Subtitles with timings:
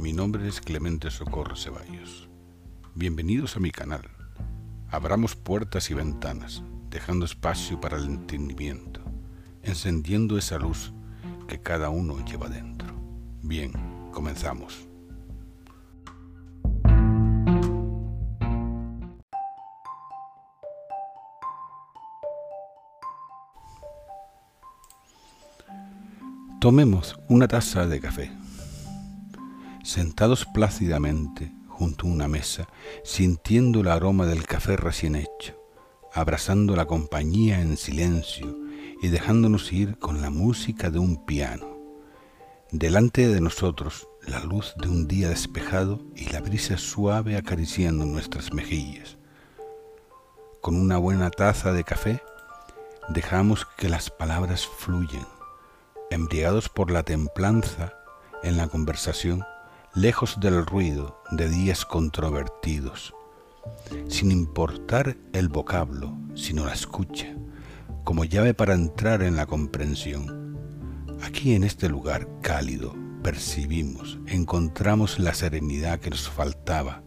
[0.00, 2.30] mi nombre es Clemente Socorro Ceballos.
[2.94, 4.08] Bienvenidos a mi canal.
[4.88, 9.02] Abramos puertas y ventanas, dejando espacio para el entendimiento,
[9.62, 10.94] encendiendo esa luz
[11.46, 12.88] que cada uno lleva dentro.
[13.42, 13.72] Bien,
[14.10, 14.88] comenzamos.
[26.58, 28.39] Tomemos una taza de café.
[29.90, 32.68] Sentados plácidamente junto a una mesa,
[33.02, 35.60] sintiendo el aroma del café recién hecho,
[36.14, 38.56] abrazando la compañía en silencio
[39.02, 41.76] y dejándonos ir con la música de un piano.
[42.70, 48.52] Delante de nosotros la luz de un día despejado y la brisa suave acariciando nuestras
[48.52, 49.18] mejillas.
[50.60, 52.22] Con una buena taza de café,
[53.08, 55.26] dejamos que las palabras fluyen
[56.12, 57.92] embriagados por la templanza
[58.44, 59.44] en la conversación,
[59.94, 63.14] lejos del ruido de días controvertidos,
[64.08, 67.34] sin importar el vocablo, sino la escucha,
[68.04, 70.58] como llave para entrar en la comprensión.
[71.22, 77.02] Aquí en este lugar cálido percibimos, encontramos la serenidad que nos faltaba.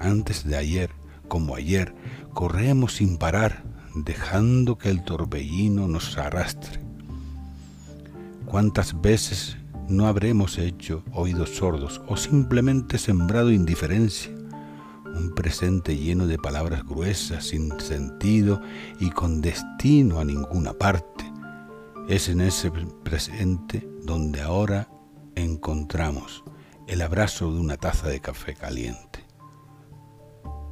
[0.00, 0.90] Antes de ayer,
[1.28, 1.94] como ayer,
[2.32, 6.84] corremos sin parar, dejando que el torbellino nos arrastre
[8.46, 9.56] ¿Cuántas veces
[9.88, 14.32] no habremos hecho oídos sordos o simplemente sembrado indiferencia?
[15.04, 18.60] Un presente lleno de palabras gruesas, sin sentido
[18.98, 21.24] y con destino a ninguna parte.
[22.08, 22.70] Es en ese
[23.02, 24.88] presente donde ahora
[25.34, 26.44] encontramos
[26.86, 29.24] el abrazo de una taza de café caliente.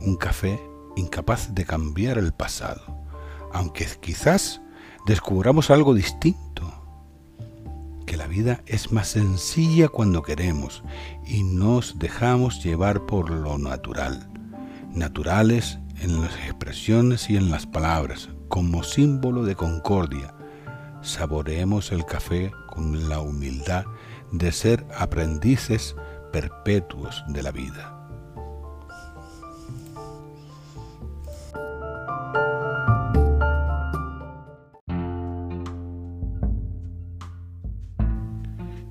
[0.00, 0.60] Un café
[0.96, 2.82] incapaz de cambiar el pasado,
[3.52, 4.60] aunque quizás
[5.06, 6.57] descubramos algo distinto
[8.18, 10.82] la vida es más sencilla cuando queremos
[11.24, 14.28] y nos dejamos llevar por lo natural,
[14.92, 20.34] naturales en las expresiones y en las palabras, como símbolo de concordia.
[21.00, 23.84] Saboreemos el café con la humildad
[24.32, 25.94] de ser aprendices
[26.32, 27.97] perpetuos de la vida.